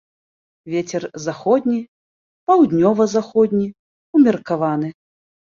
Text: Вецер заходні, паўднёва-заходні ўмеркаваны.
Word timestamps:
Вецер 0.73 1.03
заходні, 1.25 1.77
паўднёва-заходні 2.53 3.67
ўмеркаваны. 4.19 4.89